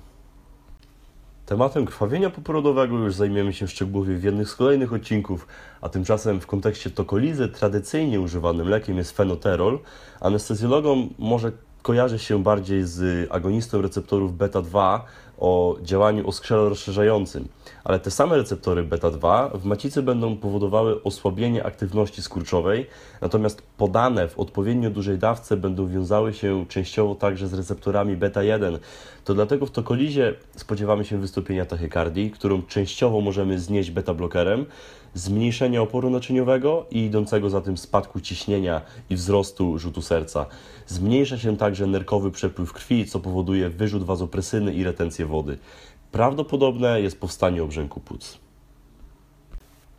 Tematem 1.46 1.86
krwawienia 1.86 2.30
poporodowego 2.30 2.98
już 2.98 3.16
zajmiemy 3.16 3.54
się 3.54 3.68
szczegółowo 3.68 4.12
w 4.12 4.24
jednym 4.24 4.46
z 4.46 4.56
kolejnych 4.56 4.94
odcinków, 4.94 5.48
a 5.82 5.90
tymczasem 5.90 6.42
w 6.42 6.48
kontekście 6.48 6.90
tokolizy 6.90 7.48
tradycyjnie 7.50 8.22
używanym 8.22 8.70
lekiem 8.70 8.98
jest 8.98 9.18
fenoterol. 9.18 9.80
Anestezjologom 10.20 11.10
może 11.20 11.52
kojarzy 11.82 12.20
się 12.20 12.44
bardziej 12.44 12.84
z 12.84 13.28
agonistą 13.32 13.82
receptorów 13.82 14.38
beta-2 14.38 15.00
o 15.42 15.78
działaniu 15.82 16.28
oskrzelo 16.28 16.70
rozszerzającym, 16.70 17.48
ale 17.84 18.00
te 18.00 18.12
same 18.12 18.38
receptory 18.38 18.84
beta-2 18.84 19.58
w 19.60 19.66
macicy 19.66 20.02
będą 20.02 20.38
powodowały 20.38 21.04
osłabienie 21.04 21.66
aktywności 21.66 22.22
skurczowej, 22.22 22.88
natomiast 23.22 23.62
podane 23.78 24.28
w 24.28 24.40
odpowiednio 24.40 24.90
dużej 24.90 25.18
dawce 25.18 25.58
będą 25.58 25.88
wiązały 25.88 26.34
się 26.34 26.66
częściowo 26.70 27.16
także 27.16 27.48
z 27.48 27.54
receptorami 27.54 28.18
beta-1. 28.18 28.80
To 29.26 29.34
dlatego 29.34 29.66
w 29.66 29.72
tokolizie 29.72 30.34
spodziewamy 30.56 31.06
się 31.06 31.18
wystąpienia 31.18 31.66
tachykardii, 31.66 32.32
którą 32.32 32.62
częściowo 32.62 33.22
możemy 33.22 33.60
znieść 33.60 33.92
beta-blokerem, 33.92 34.66
zmniejszenia 35.14 35.82
oporu 35.82 36.10
naczyniowego 36.10 36.86
i 36.92 37.06
idącego 37.06 37.50
za 37.50 37.62
tym 37.62 37.78
spadku 37.78 38.20
ciśnienia 38.22 38.82
i 39.10 39.16
wzrostu 39.16 39.80
rzutu 39.80 40.02
serca. 40.02 40.46
Zmniejsza 40.88 41.38
się 41.38 41.58
także 41.58 41.88
nerkowy 41.88 42.32
przepływ 42.32 42.74
krwi, 42.74 43.06
co 43.06 43.20
powoduje 43.20 43.70
wyrzut 43.70 44.04
wazopresyny 44.04 44.74
i 44.74 44.84
retencję 44.84 45.26
wody. 45.26 45.58
Prawdopodobne 46.12 47.02
jest 47.02 47.20
powstanie 47.20 47.64
obrzęku 47.64 48.00
płuc. 48.00 48.38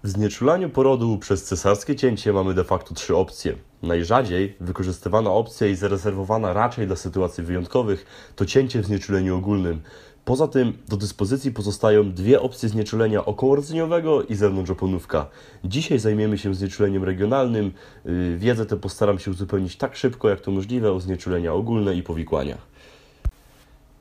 W 0.05 0.09
znieczulaniu 0.09 0.71
porodu 0.71 1.19
przez 1.19 1.45
cesarskie 1.45 1.97
cięcie 1.97 2.33
mamy 2.33 2.55
de 2.55 2.65
facto 2.65 2.95
trzy 2.95 3.17
opcje. 3.17 3.55
Najrzadziej 3.83 4.57
wykorzystywana 4.61 5.31
opcja 5.31 5.67
i 5.67 5.75
zarezerwowana 5.75 6.53
raczej 6.53 6.87
dla 6.87 6.97
sytuacji 6.97 7.45
wyjątkowych 7.45 8.07
to 8.37 8.47
cięcie 8.47 8.83
w 8.83 8.87
znieczuleniu 8.87 9.37
ogólnym. 9.37 9.81
Poza 10.25 10.49
tym 10.49 10.73
do 10.89 10.97
dyspozycji 10.97 11.53
pozostają 11.53 12.13
dwie 12.13 12.41
opcje 12.41 12.69
znieczulenia 12.69 13.25
okołorodzeniowego 13.25 14.23
i 14.23 14.35
zewnątrzoponówka. 14.35 15.27
Dzisiaj 15.65 15.99
zajmiemy 15.99 16.39
się 16.39 16.55
znieczuleniem 16.55 17.05
regionalnym. 17.05 17.73
Yy, 18.05 18.39
wiedzę 18.39 18.67
tę 18.67 18.77
postaram 18.77 19.19
się 19.19 19.31
uzupełnić 19.31 19.77
tak 19.77 19.97
szybko 19.97 20.29
jak 20.29 20.41
to 20.41 20.51
możliwe 20.51 20.93
o 20.93 21.01
znieczulenia 21.01 21.53
ogólne 21.53 21.95
i 21.95 22.03
powikłania. 22.03 22.59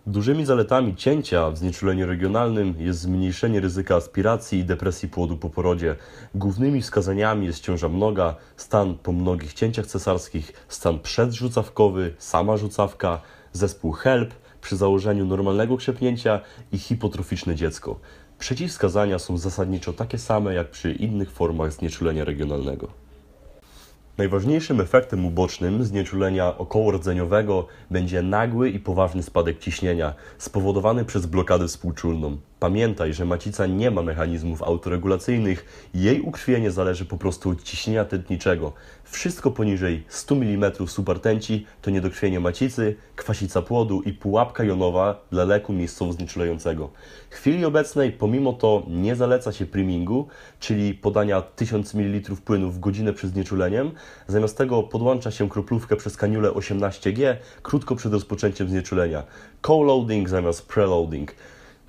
Dużymi 0.07 0.45
zaletami 0.45 0.95
cięcia 0.95 1.51
w 1.51 1.57
znieczuleniu 1.57 2.07
regionalnym 2.07 2.75
jest 2.77 2.99
zmniejszenie 2.99 3.59
ryzyka 3.59 3.95
aspiracji 3.95 4.59
i 4.59 4.65
depresji 4.65 5.09
płodu 5.09 5.37
po 5.37 5.49
porodzie. 5.49 5.95
Głównymi 6.35 6.81
wskazaniami 6.81 7.45
jest 7.45 7.63
ciąża 7.63 7.89
mnoga, 7.89 8.35
stan 8.57 8.95
po 9.03 9.11
mnogich 9.11 9.53
cięciach 9.53 9.85
cesarskich, 9.85 10.53
stan 10.67 10.99
przedrzucawkowy, 10.99 12.13
sama 12.17 12.57
rzucawka, 12.57 13.21
zespół 13.53 13.91
HELP, 13.91 14.33
przy 14.61 14.75
założeniu 14.75 15.25
normalnego 15.25 15.77
krzepnięcia 15.77 16.39
i 16.71 16.77
hipotroficzne 16.77 17.55
dziecko. 17.55 17.99
Przeciwwskazania 18.39 19.19
są 19.19 19.37
zasadniczo 19.37 19.93
takie 19.93 20.17
same 20.17 20.53
jak 20.53 20.71
przy 20.71 20.91
innych 20.91 21.31
formach 21.31 21.73
znieczulenia 21.73 22.25
regionalnego. 22.25 22.87
Najważniejszym 24.17 24.81
efektem 24.81 25.25
ubocznym 25.25 25.83
znieczulenia 25.83 26.57
okołorodzeniowego 26.57 27.67
będzie 27.91 28.21
nagły 28.21 28.69
i 28.69 28.79
poważny 28.79 29.23
spadek 29.23 29.59
ciśnienia 29.59 30.13
spowodowany 30.37 31.05
przez 31.05 31.25
blokadę 31.25 31.67
współczulną. 31.67 32.37
Pamiętaj, 32.61 33.13
że 33.13 33.25
macica 33.25 33.65
nie 33.65 33.91
ma 33.91 34.01
mechanizmów 34.01 34.63
autoregulacyjnych, 34.63 35.89
jej 35.93 36.21
ukrwienie 36.21 36.71
zależy 36.71 37.05
po 37.05 37.17
prostu 37.17 37.49
od 37.49 37.63
ciśnienia 37.63 38.05
tętniczego. 38.05 38.73
Wszystko 39.03 39.51
poniżej 39.51 40.03
100 40.07 40.35
mm 40.35 40.71
subartenci 40.87 41.65
to 41.81 41.91
niedokrwienie 41.91 42.39
macicy, 42.39 42.95
kwasica 43.15 43.61
płodu 43.61 44.01
i 44.01 44.13
pułapka 44.13 44.63
jonowa 44.63 45.25
dla 45.31 45.43
leku 45.43 45.73
miejscowo 45.73 46.13
znieczulającego. 46.13 46.89
W 47.29 47.35
chwili 47.35 47.65
obecnej 47.65 48.11
pomimo 48.11 48.53
to 48.53 48.83
nie 48.87 49.15
zaleca 49.15 49.51
się 49.51 49.65
primingu, 49.65 50.27
czyli 50.59 50.93
podania 50.93 51.41
1000 51.41 51.93
ml 51.93 52.35
płynu 52.45 52.71
w 52.71 52.79
godzinę 52.79 53.13
przed 53.13 53.29
znieczuleniem. 53.31 53.91
Zamiast 54.27 54.57
tego 54.57 54.83
podłącza 54.83 55.31
się 55.31 55.49
kroplówkę 55.49 55.95
przez 55.95 56.17
kaniulę 56.17 56.49
18G 56.49 57.35
krótko 57.61 57.95
przed 57.95 58.13
rozpoczęciem 58.13 58.69
znieczulenia. 58.69 59.23
Co-loading 59.61 60.29
zamiast 60.29 60.67
preloading. 60.67 61.35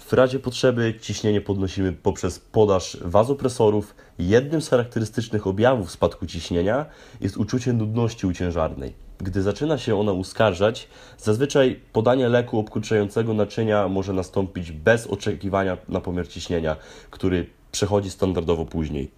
W 0.07 0.13
razie 0.13 0.39
potrzeby 0.39 0.95
ciśnienie 1.01 1.41
podnosimy 1.41 1.93
poprzez 1.93 2.39
podaż 2.39 2.99
wazopresorów. 3.01 3.95
Jednym 4.19 4.63
z 4.63 4.69
charakterystycznych 4.69 5.47
objawów 5.47 5.91
spadku 5.91 6.27
ciśnienia 6.27 6.87
jest 7.21 7.37
uczucie 7.37 7.73
nudności 7.73 8.27
uciężarnej. 8.27 8.95
Gdy 9.19 9.43
zaczyna 9.43 9.79
się 9.79 10.01
ona 10.01 10.13
uskarżać, 10.13 10.89
zazwyczaj 11.19 11.81
podanie 11.93 12.29
leku 12.29 12.59
obkurczającego 12.59 13.35
naczynia 13.35 13.89
może 13.89 14.13
nastąpić 14.13 14.73
bez 14.73 15.07
oczekiwania 15.07 15.77
na 15.89 16.01
pomiar 16.01 16.29
ciśnienia, 16.29 16.77
który 17.11 17.47
przechodzi 17.73 18.11
standardowo 18.11 18.65
później. 18.65 19.11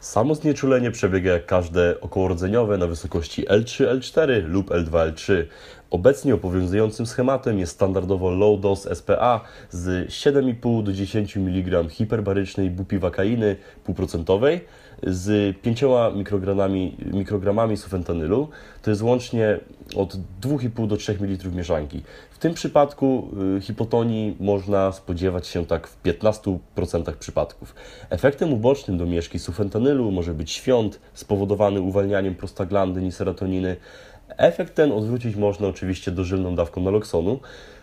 Samo 0.00 0.34
znieczulenie 0.34 0.90
przebiega 0.90 1.32
jak 1.32 1.46
każde 1.46 2.00
okołorodzeniowe 2.00 2.78
na 2.78 2.86
wysokości 2.86 3.46
L3, 3.46 3.98
L4 3.98 4.44
lub 4.44 4.70
L2, 4.70 5.12
L3. 5.12 5.44
Obecnie 5.90 6.34
obowiązującym 6.34 7.06
schematem 7.06 7.58
jest 7.58 7.72
standardowo 7.72 8.30
low 8.30 8.60
dose 8.60 8.96
SPA 8.96 9.40
z 9.70 10.08
7,5 10.08 10.82
do 10.82 10.92
10 10.92 11.36
mg 11.36 11.84
hiperbarycznej 11.88 12.70
bupivakainy 12.70 13.56
półprocentowej 13.84 14.60
z 15.02 15.56
5 15.56 15.84
mikrogramami, 16.14 16.96
mikrogramami 17.12 17.76
sufentanylu. 17.76 18.48
To 18.82 18.90
jest 18.90 19.02
łącznie 19.02 19.58
od 19.96 20.16
2,5 20.42 20.86
do 20.86 20.96
3 20.96 21.18
ml 21.20 21.52
mieszanki. 21.52 22.02
W 22.30 22.38
tym 22.38 22.54
przypadku 22.54 23.28
y, 23.56 23.60
hipotonii 23.60 24.36
można 24.40 24.92
spodziewać 24.92 25.46
się 25.46 25.66
tak 25.66 25.86
w 25.86 26.02
15% 26.02 26.58
przypadków. 27.18 27.74
Efektem 28.10 28.52
ubocznym 28.52 28.98
domieszki 28.98 29.38
sufentanylu 29.38 30.10
może 30.10 30.34
być 30.34 30.50
świąt 30.50 31.00
spowodowany 31.14 31.80
uwalnianiem 31.80 32.34
prostaglandyn 32.34 33.06
i 33.06 33.12
serotoniny, 33.12 33.76
Efekt 34.36 34.74
ten 34.74 34.92
odwrócić 34.92 35.36
można 35.36 35.68
oczywiście 35.68 36.10
dożylną 36.10 36.54
dawką 36.54 36.80
naloksonu. 36.80 37.40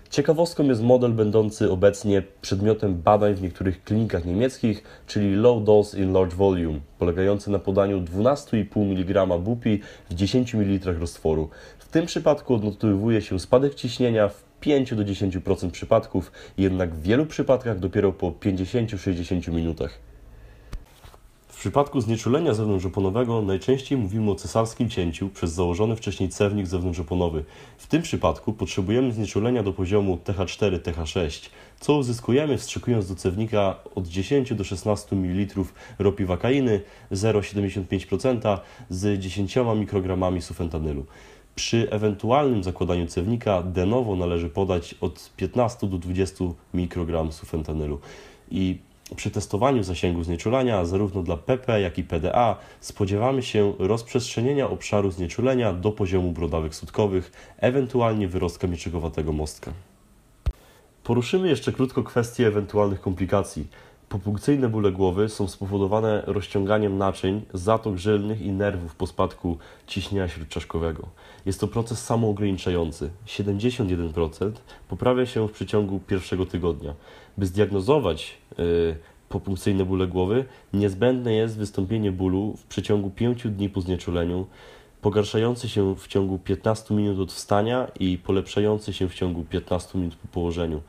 Ciekawostką 0.09 0.63
jest 0.63 0.81
model 0.81 1.11
będący 1.11 1.71
obecnie 1.71 2.23
przedmiotem 2.41 3.01
badań 3.01 3.35
w 3.35 3.41
niektórych 3.41 3.83
klinikach 3.83 4.25
niemieckich, 4.25 4.83
czyli 5.07 5.35
Low 5.35 5.63
Dose 5.63 5.99
in 5.99 6.13
Large 6.13 6.35
Volume, 6.35 6.79
polegający 6.99 7.51
na 7.51 7.59
podaniu 7.59 8.01
12,5 8.01 8.91
mg 8.91 9.37
bupi 9.39 9.81
w 10.09 10.13
10 10.13 10.53
ml 10.53 10.99
roztworu. 10.99 11.49
W 11.79 11.87
tym 11.87 12.05
przypadku 12.05 12.55
odnotowuje 12.55 13.21
się 13.21 13.39
spadek 13.39 13.75
ciśnienia 13.75 14.27
w 14.27 14.43
5 14.59 14.95
do 14.95 15.03
10% 15.03 15.71
przypadków, 15.71 16.31
jednak 16.57 16.95
w 16.95 17.01
wielu 17.01 17.25
przypadkach 17.25 17.79
dopiero 17.79 18.11
po 18.11 18.31
50-60 18.31 19.53
minutach. 19.53 20.06
W 21.57 21.59
przypadku 21.59 22.01
znieczulenia 22.01 22.53
zewnątrzoponowego 22.53 23.41
najczęściej 23.41 23.97
mówimy 23.97 24.31
o 24.31 24.35
cesarskim 24.35 24.89
cięciu 24.89 25.29
przez 25.29 25.51
założony 25.51 25.95
wcześniej 25.95 26.29
cewnik 26.29 26.67
zewnątrzoponowy. 26.67 27.43
W 27.77 27.87
tym 27.87 28.01
przypadku 28.01 28.53
potrzebujemy 28.53 29.11
znieczulenia 29.11 29.63
do 29.63 29.73
poziomu 29.73 30.19
TH4-TH6, 30.25 31.49
co 31.79 31.93
uzyskujemy 31.93 32.57
wstrzykując 32.57 33.09
do 33.09 33.15
cewnika 33.15 33.75
od 33.95 34.07
10 34.07 34.53
do 34.53 34.63
16 34.63 35.15
ml 35.15 35.63
ropiwakainy 35.99 36.81
0,75% 37.11 38.57
z 38.89 39.19
10 39.19 39.55
mikrogramami 39.75 40.41
sufentanylu. 40.41 41.05
Przy 41.55 41.87
ewentualnym 41.91 42.63
zakładaniu 42.63 43.07
cewnika 43.07 43.63
de 43.63 43.85
novo 43.85 44.15
należy 44.15 44.49
podać 44.49 44.95
od 45.01 45.31
15 45.37 45.87
do 45.87 45.97
20 45.97 46.45
mikrogramów 46.73 47.33
sufentanylu. 47.33 47.99
I 48.51 48.77
przy 49.15 49.31
testowaniu 49.31 49.83
zasięgu 49.83 50.23
znieczulania 50.23 50.85
zarówno 50.85 51.23
dla 51.23 51.37
PP, 51.37 51.81
jak 51.81 51.97
i 51.97 52.03
PDA 52.03 52.55
spodziewamy 52.79 53.43
się 53.43 53.73
rozprzestrzenienia 53.79 54.69
obszaru 54.69 55.11
znieczulenia 55.11 55.73
do 55.73 55.91
poziomu 55.91 56.31
brodawych 56.31 56.75
sutkowych, 56.75 57.31
ewentualnie 57.57 58.27
wyrostka 58.27 58.67
mieczykowatego 58.67 59.33
mostka. 59.33 59.73
Poruszymy 61.03 61.47
jeszcze 61.47 61.71
krótko 61.71 62.03
kwestię 62.03 62.47
ewentualnych 62.47 63.01
komplikacji. 63.01 63.67
Popunkcyjne 64.09 64.69
bóle 64.69 64.91
głowy 64.91 65.29
są 65.29 65.47
spowodowane 65.47 66.23
rozciąganiem 66.25 66.97
naczyń, 66.97 67.41
zatok 67.53 67.97
żylnych 67.97 68.41
i 68.41 68.51
nerwów 68.51 68.95
po 68.95 69.07
spadku 69.07 69.57
ciśnienia 69.87 70.27
śródczaszkowego. 70.27 71.07
Jest 71.45 71.59
to 71.59 71.67
proces 71.67 72.05
samoograniczający. 72.05 73.09
71% 73.25 74.51
poprawia 74.89 75.25
się 75.25 75.47
w 75.47 75.51
przeciągu 75.51 75.99
pierwszego 75.99 76.45
tygodnia. 76.45 76.93
By 77.37 77.45
zdiagnozować 77.45 78.37
popunkcyjne 79.29 79.85
bóle 79.85 80.07
głowy, 80.07 80.45
niezbędne 80.73 81.33
jest 81.33 81.57
wystąpienie 81.57 82.11
bólu 82.11 82.53
w 82.57 82.63
przeciągu 82.63 83.09
5 83.09 83.47
dni 83.47 83.69
po 83.69 83.81
znieczuleniu, 83.81 84.45
pogarszający 85.01 85.69
się 85.69 85.95
w 85.95 86.07
ciągu 86.07 86.39
15 86.39 86.93
minut 86.93 87.19
od 87.19 87.33
wstania 87.33 87.87
i 87.99 88.17
polepszający 88.17 88.93
się 88.93 89.09
w 89.09 89.13
ciągu 89.13 89.43
15 89.43 89.99
minut 89.99 90.15
po 90.15 90.27
położeniu. 90.27 90.81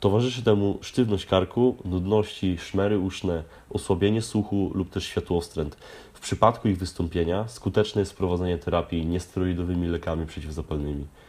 Towarzyszy 0.00 0.42
temu 0.42 0.78
sztywność 0.80 1.26
karku, 1.26 1.76
nudności, 1.84 2.58
szmery 2.58 2.98
uszne, 2.98 3.42
osłabienie 3.70 4.22
słuchu 4.22 4.70
lub 4.74 4.90
też 4.90 5.04
światłowstręt. 5.04 5.76
W 6.12 6.20
przypadku 6.20 6.68
ich 6.68 6.78
wystąpienia 6.78 7.48
skuteczne 7.48 8.00
jest 8.00 8.12
wprowadzenie 8.12 8.58
terapii 8.58 9.06
niesteroidowymi 9.06 9.88
lekami 9.88 10.26
przeciwzapalnymi 10.26 11.02
y, 11.02 11.25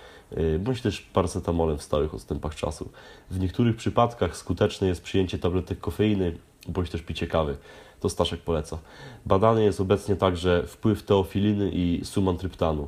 bądź 0.60 0.82
też 0.82 1.02
paracetamolem 1.02 1.78
w 1.78 1.84
stałych 1.84 2.14
odstępach 2.14 2.56
czasu. 2.56 2.90
W 3.32 3.40
niektórych 3.40 3.76
przypadkach 3.76 4.38
skuteczne 4.38 4.88
jest 4.88 5.04
przyjęcie 5.04 5.40
tabletek 5.40 5.80
kofeiny 5.80 6.38
bądź 6.68 6.90
też 6.90 7.02
picie 7.02 7.28
kawy. 7.28 7.58
To 8.00 8.10
Staszek 8.10 8.42
poleca. 8.42 8.78
Badany 9.26 9.64
jest 9.64 9.82
obecnie 9.82 10.16
także 10.16 10.64
wpływ 10.68 11.04
teofiliny 11.04 11.72
i 11.74 12.02
sumantryptanu. 12.04 12.88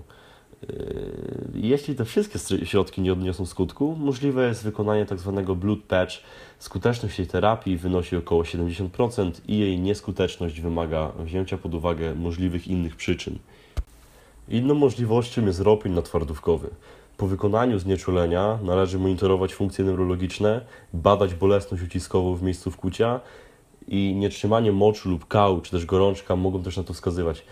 Yy, 0.62 0.70
jeśli 1.54 1.96
te 1.96 2.06
wszystkie 2.06 2.40
środki 2.66 3.02
nie 3.02 3.14
odniosą 3.14 3.46
skutku, 3.46 3.96
możliwe 4.00 4.48
jest 4.48 4.64
wykonanie 4.64 5.06
tzw. 5.06 5.44
Tak 5.46 5.56
blood 5.56 5.80
patch. 5.80 6.14
Skuteczność 6.60 7.16
tej 7.16 7.28
terapii 7.28 7.78
wynosi 7.78 8.16
około 8.16 8.44
70% 8.44 9.32
i 9.48 9.58
jej 9.58 9.80
nieskuteczność 9.80 10.62
wymaga 10.62 11.12
wzięcia 11.20 11.58
pod 11.58 11.74
uwagę 11.74 12.16
możliwych 12.16 12.68
innych 12.68 12.96
przyczyn. 12.96 13.40
Inną 14.50 14.74
możliwością 14.74 15.46
jest 15.46 15.60
ropin 15.60 15.94
natwardówkowy. 15.94 16.70
Po 17.20 17.28
wykonaniu 17.28 17.80
znieczulenia 17.80 18.60
należy 18.64 19.00
monitorować 19.00 19.54
funkcje 19.54 19.86
neurologiczne, 19.86 20.62
badać 20.94 21.34
bolesność 21.34 21.84
uciskową 21.84 22.36
w 22.36 22.44
miejscu 22.44 22.72
wkucia 22.72 23.20
i 23.88 24.16
nietrzymanie 24.16 24.72
moczu 24.72 25.10
lub 25.10 25.28
kału, 25.28 25.62
czy 25.62 25.72
też 25.72 25.86
gorączka 25.86 26.36
mogą 26.36 26.64
też 26.64 26.78
na 26.78 26.84
to 26.84 26.94
wskazywać. 26.94 27.44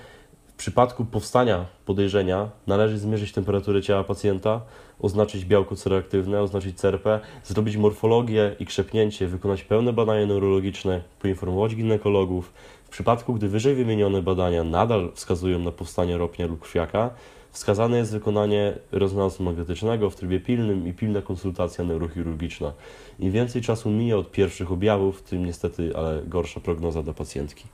W 0.48 0.56
przypadku 0.56 1.06
powstania 1.06 1.66
podejrzenia 1.86 2.50
należy 2.68 2.98
zmierzyć 2.98 3.32
temperaturę 3.32 3.82
ciała 3.82 4.04
pacjenta, 4.04 4.62
oznaczyć 5.00 5.46
białko 5.46 5.76
cereaktywne, 5.76 6.42
oznaczyć 6.42 6.78
CRP, 6.78 7.20
zrobić 7.44 7.78
morfologię 7.78 8.56
i 8.60 8.66
krzepnięcie, 8.66 9.28
wykonać 9.28 9.64
pełne 9.64 9.94
badania 9.94 10.26
neurologiczne, 10.26 11.02
poinformować 11.20 11.76
ginekologów. 11.76 12.54
W 12.86 12.90
przypadku, 12.90 13.34
gdy 13.34 13.48
wyżej 13.48 13.76
wymienione 13.76 14.22
badania 14.22 14.64
nadal 14.64 15.12
wskazują 15.16 15.60
na 15.60 15.72
powstanie 15.72 16.18
ropnia 16.18 16.48
lub 16.48 16.60
krwiaka, 16.60 17.10
wskazane 17.52 17.98
jest 17.98 18.12
wykonanie 18.12 18.74
rezonansu 18.92 19.44
magnetycznego 19.44 20.10
w 20.10 20.16
trybie 20.16 20.40
pilnym 20.40 20.88
i 20.88 20.94
pilna 20.94 21.22
konsultacja 21.22 21.84
neurochirurgiczna. 21.84 22.74
Im 23.20 23.32
więcej 23.32 23.62
czasu 23.62 23.90
mija 23.90 24.18
od 24.18 24.32
pierwszych 24.32 24.72
objawów, 24.72 25.22
tym 25.22 25.46
niestety, 25.46 25.98
ale 25.98 26.22
gorsza 26.26 26.60
prognoza 26.60 27.04
dla 27.04 27.14
pacjentki. 27.14 27.66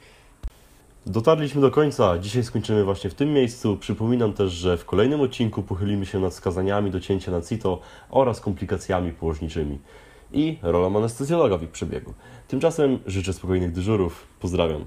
Dotarliśmy 1.05 1.61
do 1.61 1.71
końca. 1.71 2.17
Dzisiaj 2.17 2.43
skończymy 2.43 2.83
właśnie 2.83 3.09
w 3.09 3.13
tym 3.13 3.33
miejscu. 3.33 3.77
Przypominam 3.77 4.33
też, 4.33 4.51
że 4.51 4.77
w 4.77 4.85
kolejnym 4.85 5.21
odcinku 5.21 5.63
pochylimy 5.63 6.05
się 6.05 6.19
nad 6.19 6.33
wskazaniami 6.33 6.91
do 6.91 6.99
cięcia 6.99 7.31
na 7.31 7.41
CITO 7.41 7.79
oraz 8.09 8.39
komplikacjami 8.39 9.11
położniczymi 9.11 9.79
i 10.33 10.57
rolą 10.61 10.97
anestezjologa 10.97 11.57
w 11.57 11.63
ich 11.63 11.69
przebiegu. 11.69 12.13
Tymczasem 12.47 12.99
życzę 13.05 13.33
spokojnych 13.33 13.71
dyżurów. 13.71 14.27
Pozdrawiam. 14.39 14.85